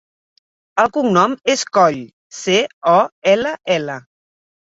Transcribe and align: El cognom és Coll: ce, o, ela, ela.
El 0.83 0.87
cognom 0.95 1.35
és 1.55 1.65
Coll: 1.79 1.99
ce, 2.39 2.57
o, 2.93 2.95
ela, 3.35 3.53
ela. 3.79 4.01